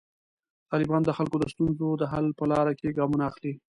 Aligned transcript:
طالبان 0.71 1.01
د 1.05 1.09
خلکو 1.17 1.35
د 1.39 1.45
ستونزو 1.53 1.87
د 2.01 2.03
حل 2.11 2.25
په 2.39 2.43
لاره 2.51 2.73
کې 2.79 2.95
ګامونه 2.97 3.23
اخلي. 3.31 3.53